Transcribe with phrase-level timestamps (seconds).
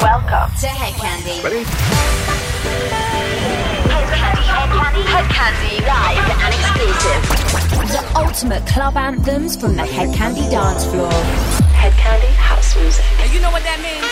[0.00, 1.42] Welcome to Hed Kandi.
[1.42, 1.64] Ready?
[3.88, 7.22] Hed Kandi, Hed Kandi, Hed Kandi, live and exclusive.
[7.90, 11.10] The ultimate club anthems from the Hed Kandi dance floor.
[11.74, 13.04] Hed Kandi House Music.
[13.18, 14.06] And you know what that means?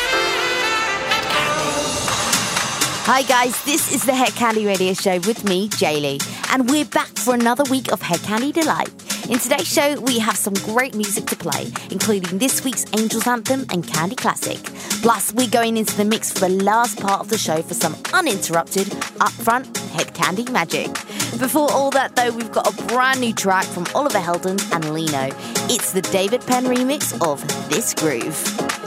[3.06, 6.20] Hi guys, this is the Hed Kandi Radio Show with me, Jaylee,
[6.52, 8.90] and we're back for another week of Hed Kandi Delight.
[9.28, 13.66] In today's show, we have some great music to play, including this week's Angels Anthem
[13.70, 14.56] and Candy Classic.
[15.02, 17.96] Plus, we're going into the mix for the last part of the show for some
[18.12, 18.86] uninterrupted,
[19.18, 20.92] upfront Hed Kandi magic.
[21.40, 25.34] Before all that, though, we've got a brand new track from Oliver Heldens and Lenno.
[25.74, 28.85] It's the David Penn remix of This Groove.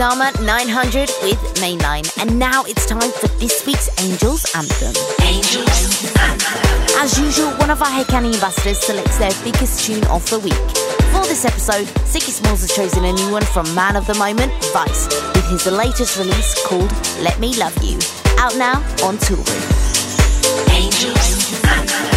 [0.00, 2.08] Dharma 900 with Mainline.
[2.18, 4.94] And now it's time for this week's Angels Anthem.
[5.22, 6.96] Angels Anthem.
[6.96, 10.54] As usual, one of our Candy ambassadors selects their biggest tune of the week.
[11.12, 14.50] For this episode, Ziggy Smalls has chosen a new one from Man of the Moment,
[14.72, 16.90] Vice, with his latest release called
[17.20, 17.98] Let Me Love You.
[18.38, 19.60] Out now on Toolroom.
[20.70, 22.09] Angels Anthem.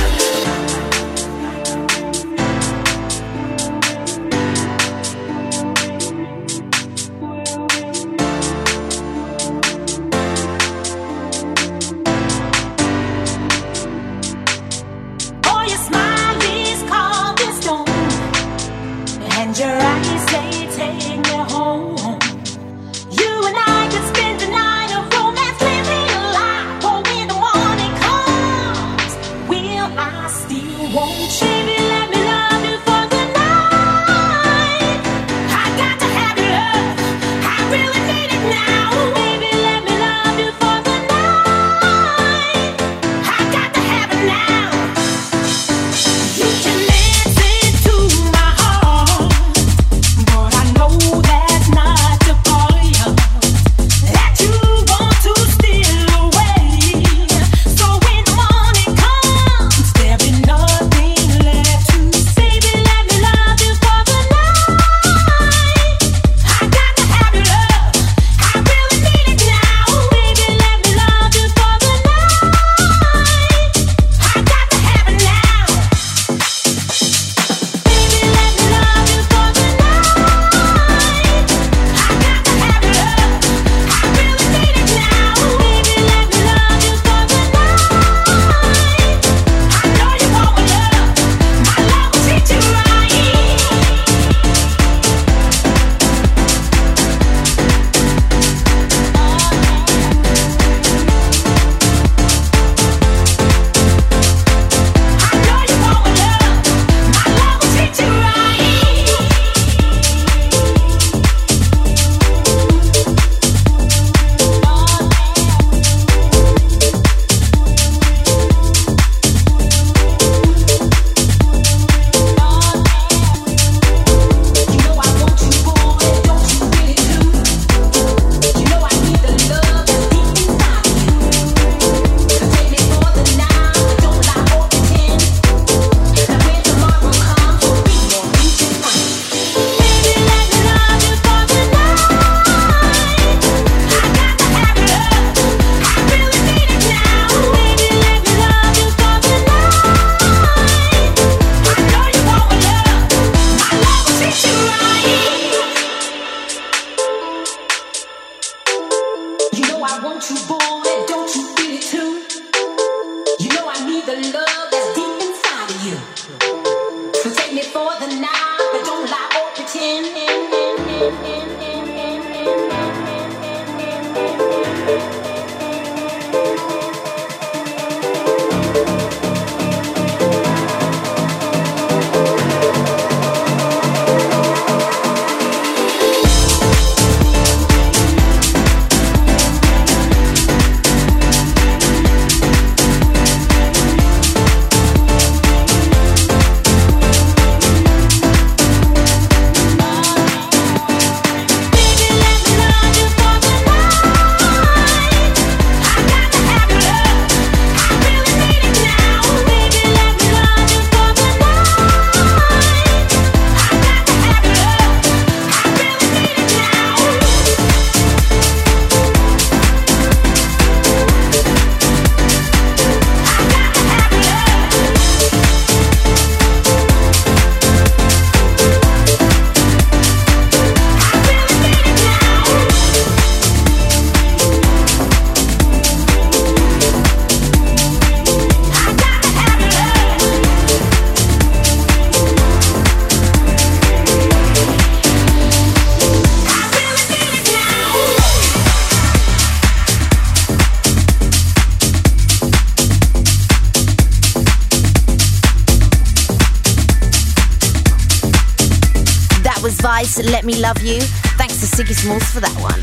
[260.24, 261.02] Let Me Love You.
[261.38, 262.80] Thanks to Ziggy Smalls for that one.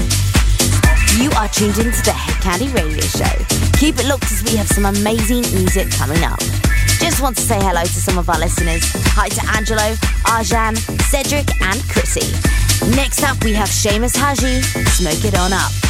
[1.19, 3.33] You are tuned into the Hed Kandi Radio Show.
[3.81, 6.39] Keep it locked as we have some amazing music coming up.
[7.01, 8.83] Just want to say hello to some of our listeners.
[9.17, 9.97] Hi to Angelo,
[10.29, 10.77] Arjan,
[11.09, 12.29] Cedric, and Chrissy.
[12.95, 15.90] Next up, we have Seamus Haji, Smoke It On Up.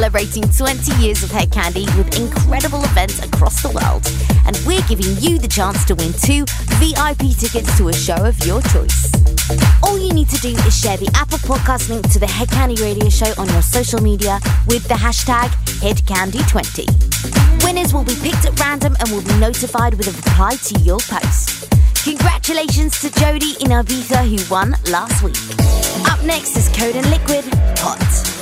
[0.00, 4.06] Celebrating 20 years of Hed Kandi with incredible events across the world.
[4.46, 6.44] And we're giving you the chance to win two
[6.78, 9.10] VIP tickets to a show of your choice.
[9.82, 12.80] All you need to do is share the Apple Podcast link to the Hed Kandi
[12.80, 15.48] Radio Show on your social media with the hashtag
[15.82, 17.64] HedKandi20.
[17.64, 20.98] Winners will be picked at random and will be notified with a reply to your
[21.00, 21.68] post.
[22.04, 25.36] Congratulations to Jody in Ibiza who won last week.
[26.10, 27.44] Up next is Code and Liquid
[27.78, 28.39] Hot.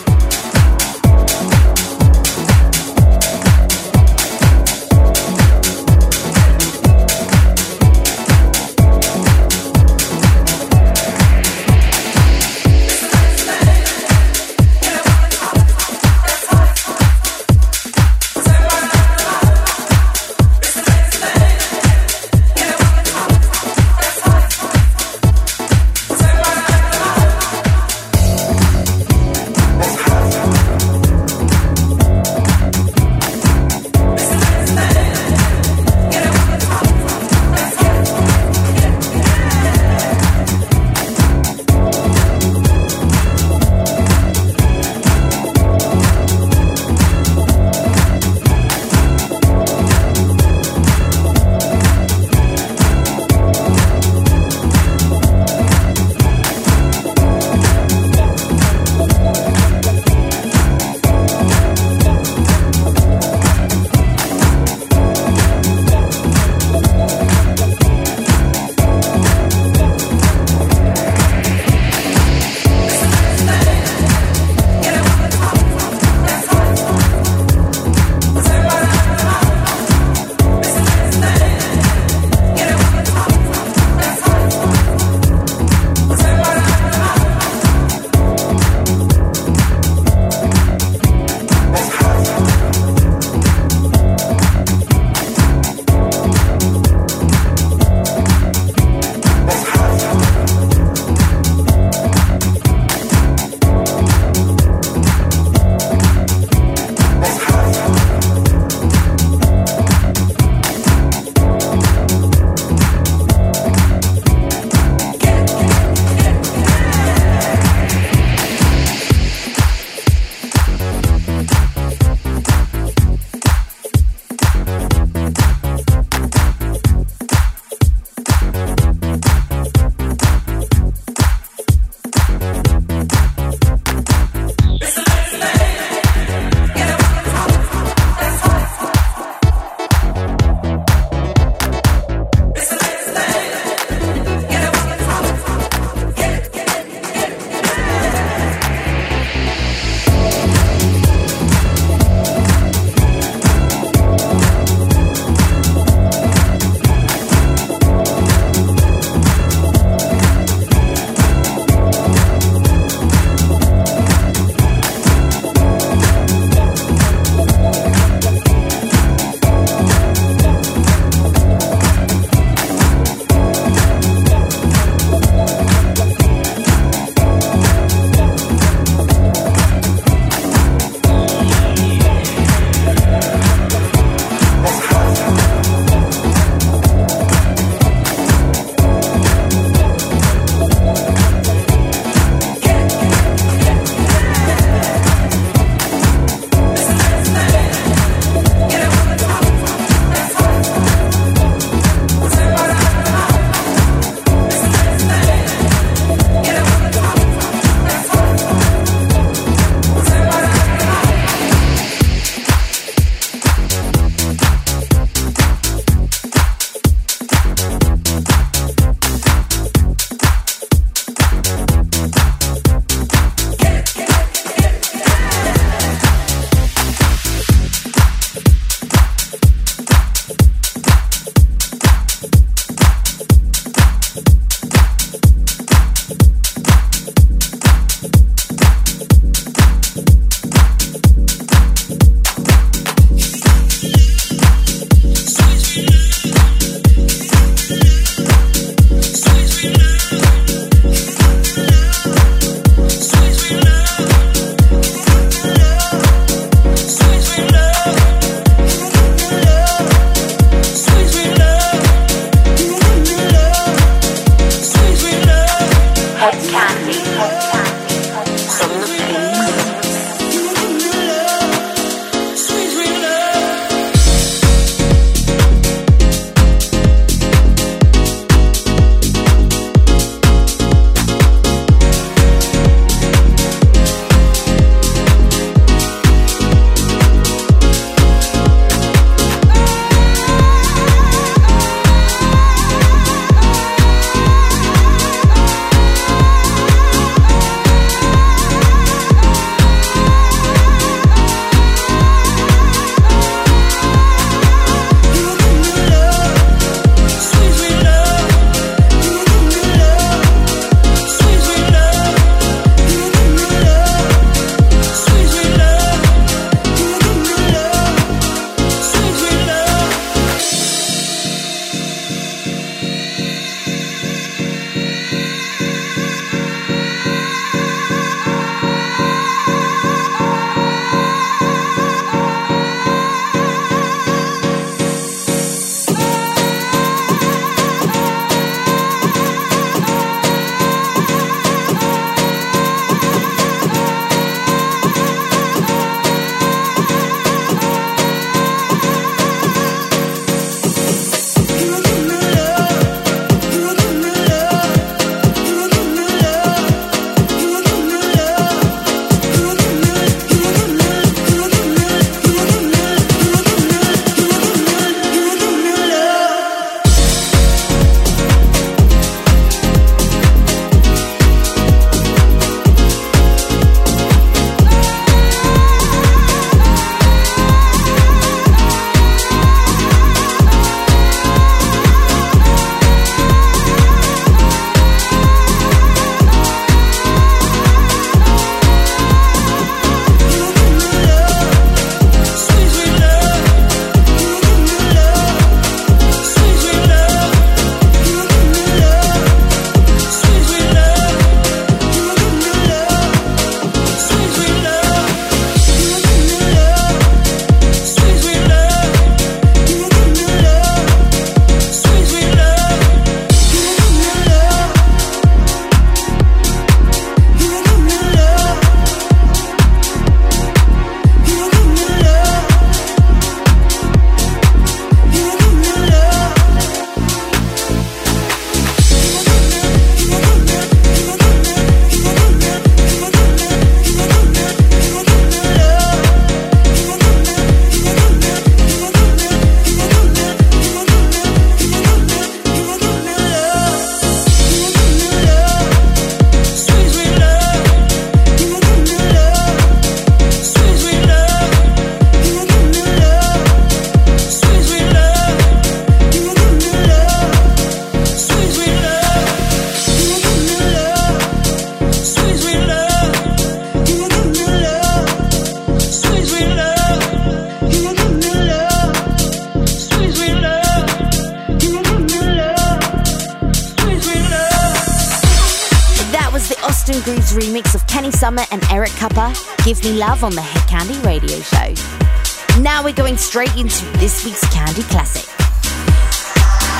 [479.96, 482.60] Love on the Hed Kandi Radio Show.
[482.60, 485.24] Now we're going straight into this week's Kandi Classic.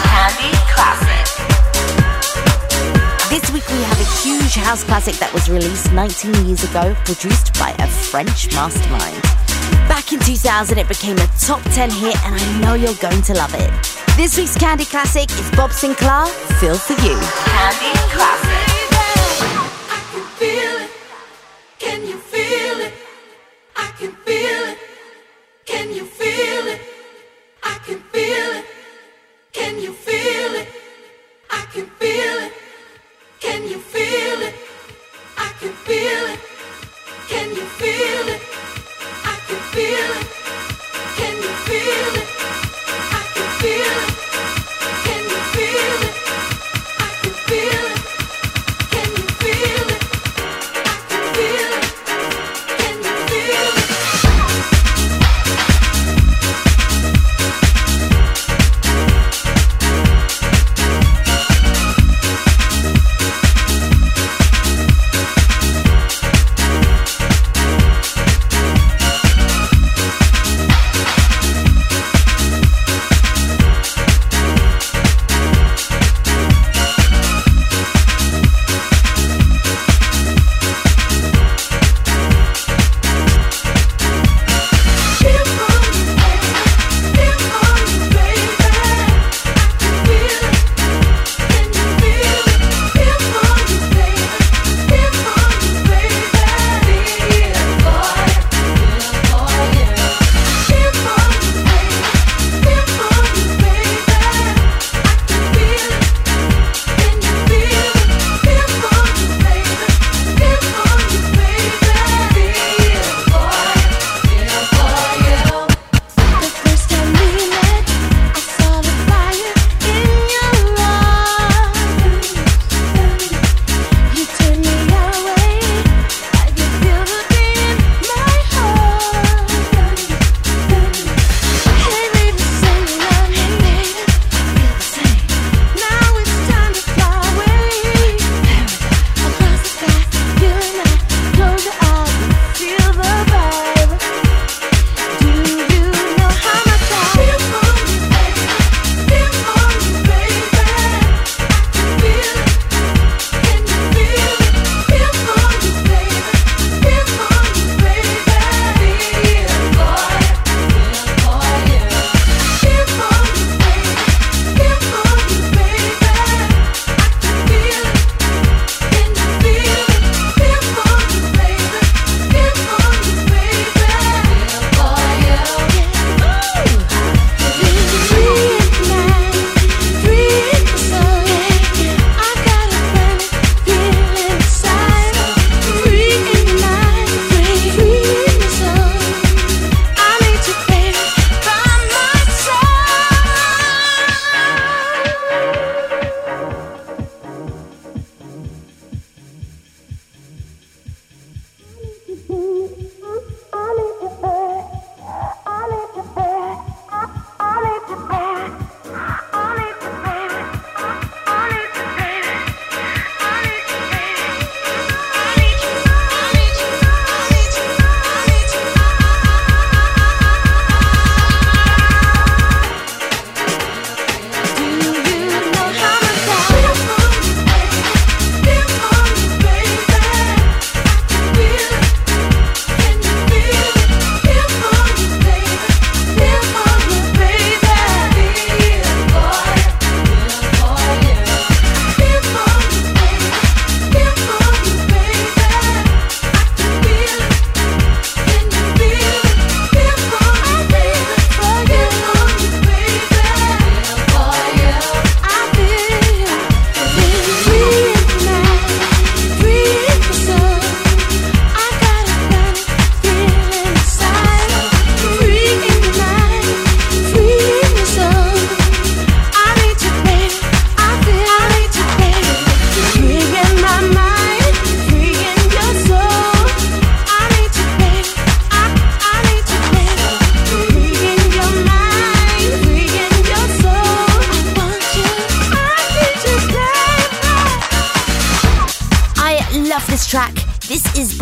[0.04, 1.24] Kandi Classic.
[3.30, 7.58] This week we have a huge house classic that was released 19 years ago, produced
[7.58, 9.22] by a French mastermind.
[9.88, 13.34] Back in 2000, it became a top 10 hit, and I know you're going to
[13.34, 13.70] love it.
[14.16, 16.28] This week's Kandi Classic is Bob Sinclar,
[16.60, 17.16] Feel For You.
[17.16, 18.07] Kandi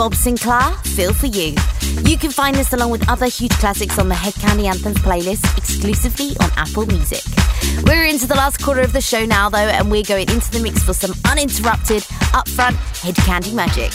[0.07, 1.57] Bob Sinclar, Feel For You.
[2.09, 5.59] You can find this along with other huge classics on the Hed Kandi Anthems playlist
[5.59, 7.25] exclusively on Apple Music.
[7.83, 10.61] We're into the last quarter of the show now, though, and we're going into the
[10.61, 12.05] mix for some uninterrupted,
[12.39, 12.77] upfront
[13.25, 13.91] Kandi magic.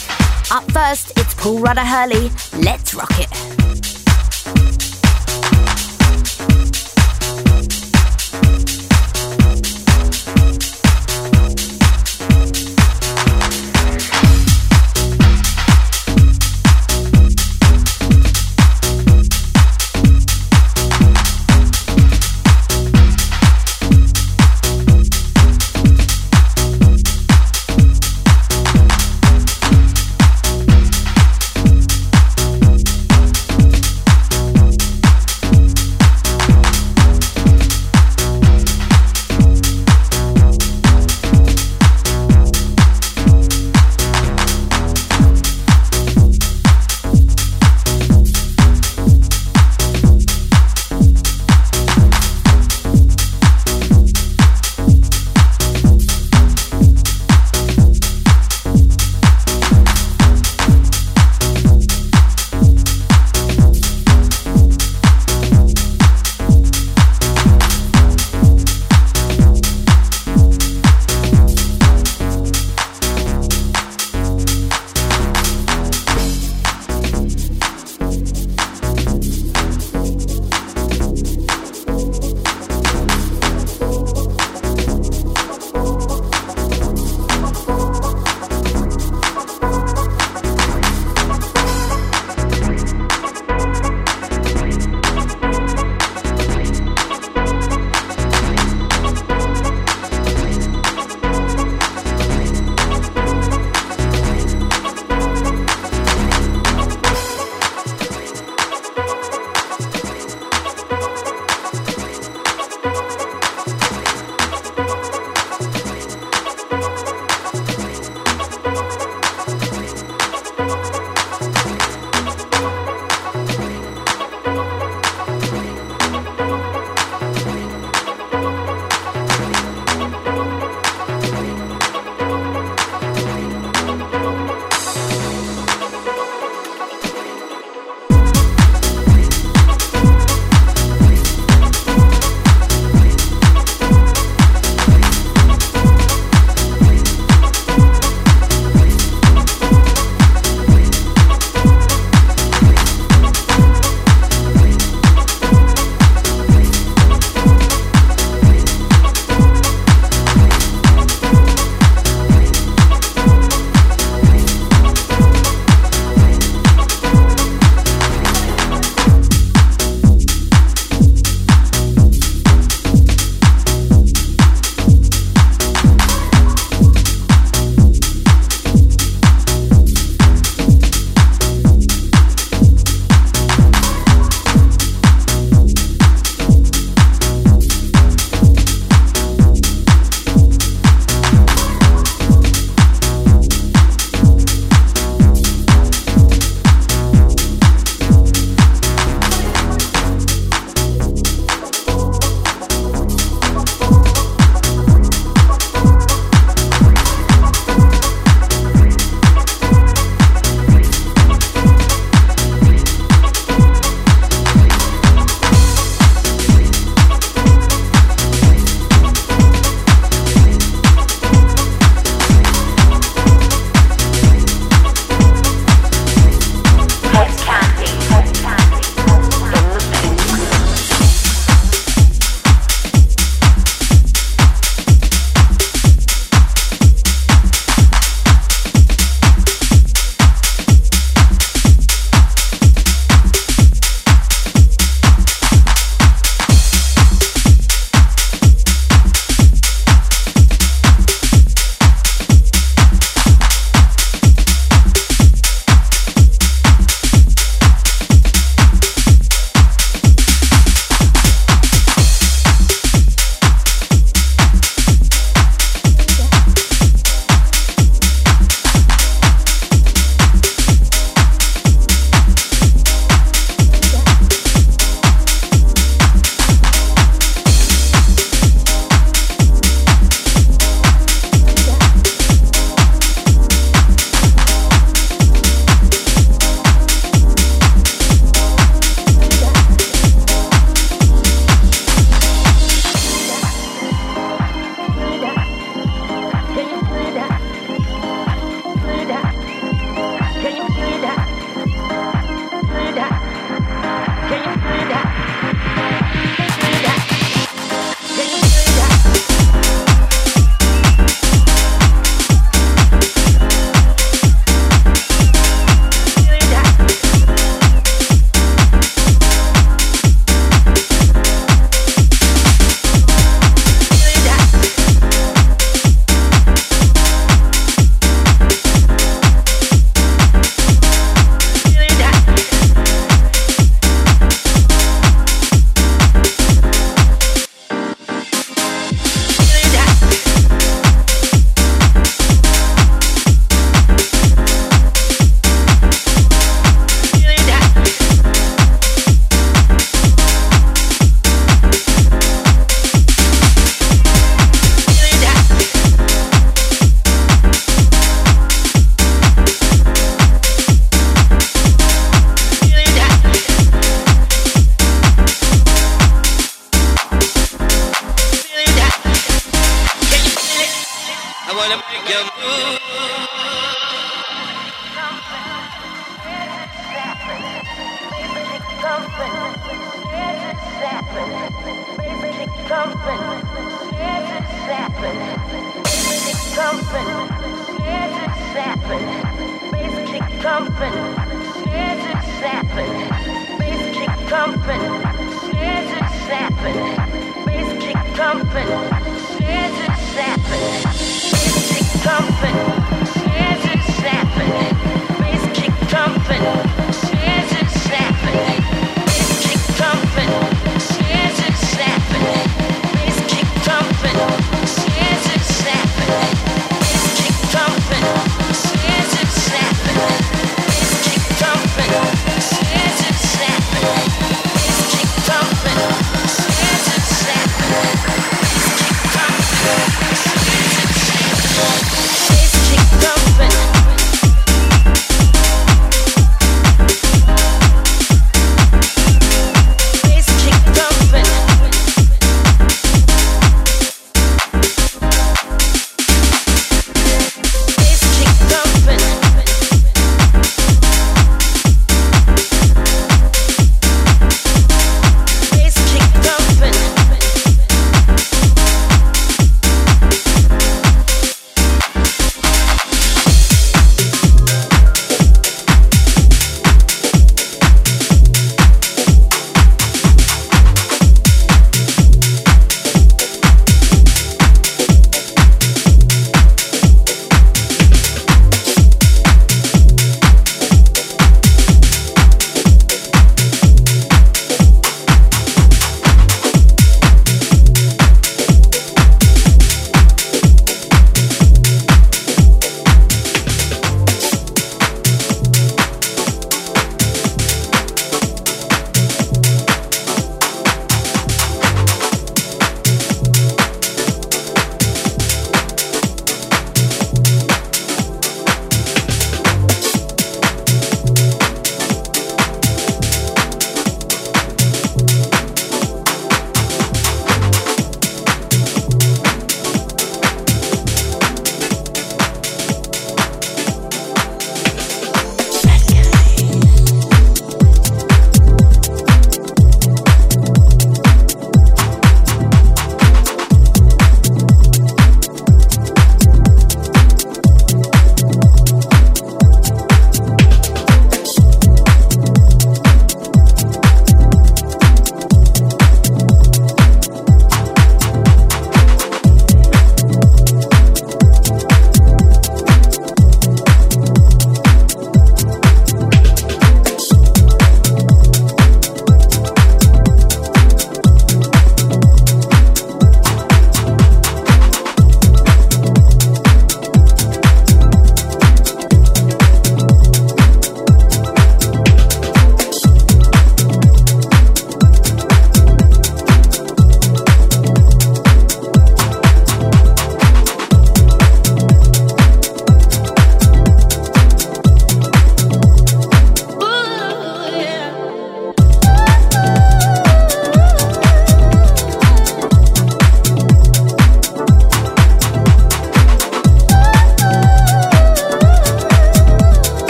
[0.52, 2.30] Up first, it's Paul Rudder Hurley.
[2.62, 4.01] Let's rock it.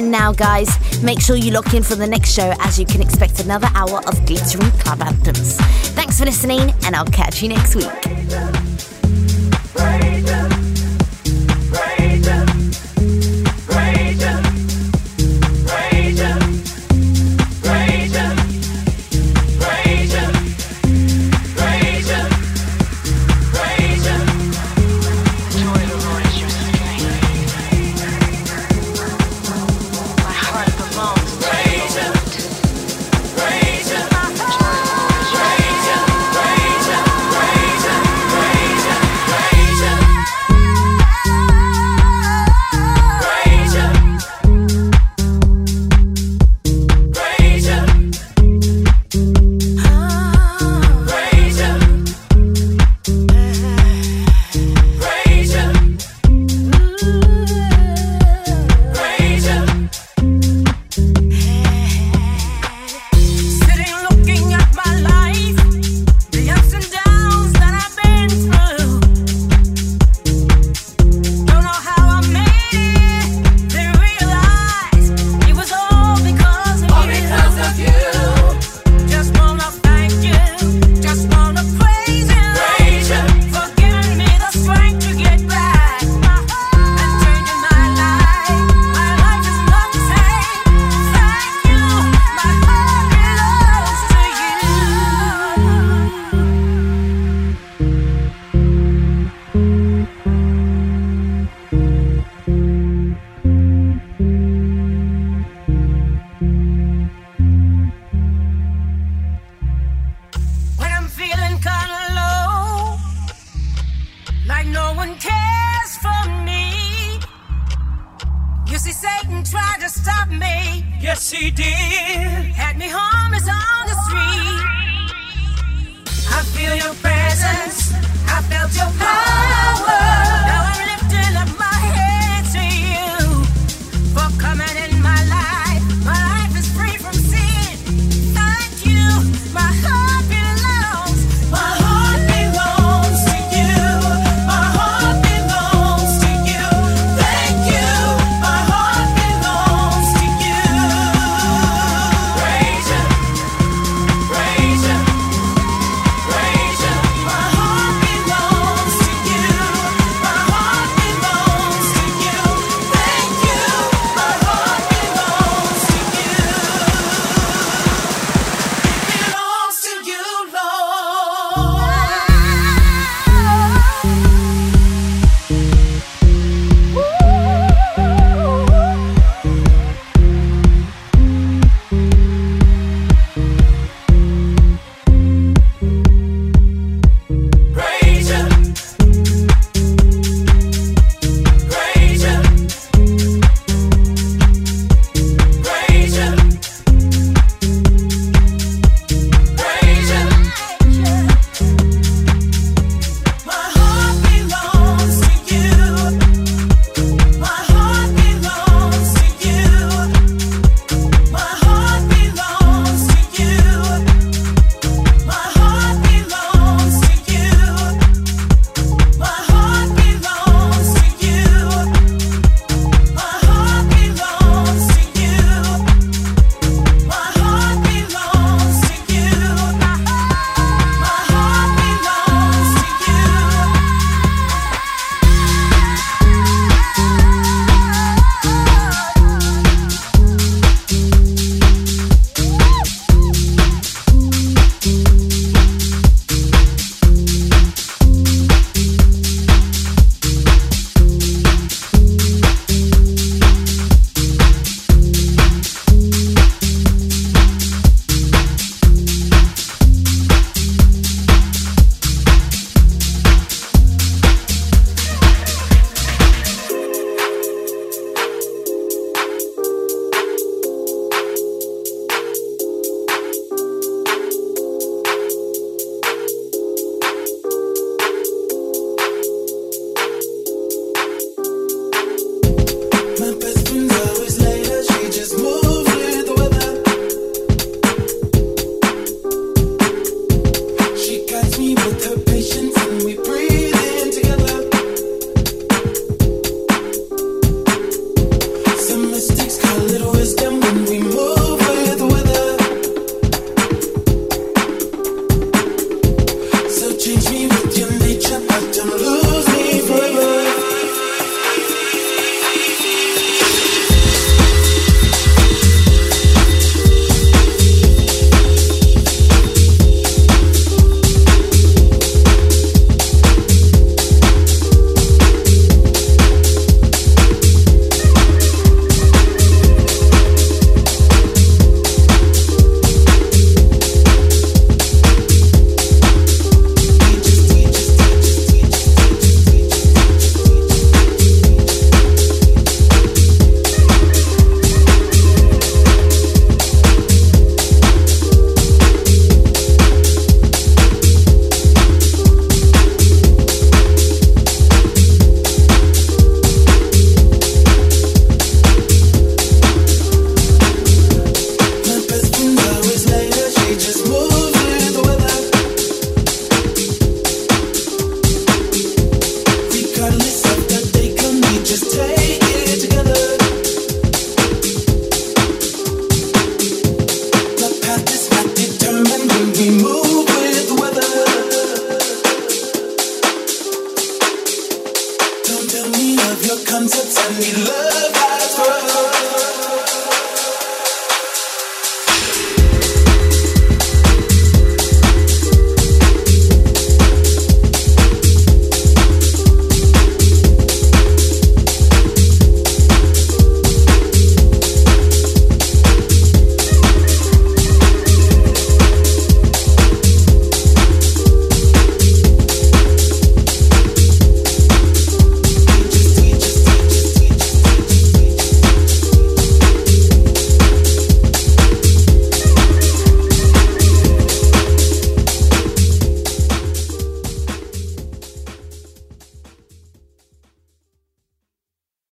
[0.00, 0.68] End now, guys.
[1.02, 3.98] Make sure you lock in for the next show as you can expect another hour
[4.08, 5.56] of glittering club anthems.
[5.94, 8.99] Thanks for listening, and I'll catch you next week.